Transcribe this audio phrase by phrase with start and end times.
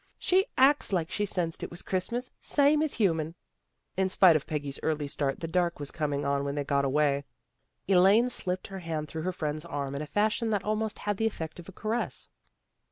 [0.17, 3.35] She acts like she sensed it was Christmas, same as a human."
[3.95, 7.23] In spite of Peggy's early start, the dark was coming on when they got away.
[7.87, 11.27] Elaine slipped her hand through her friend's arm in a fashion that almost had the
[11.27, 12.29] effect of a caress.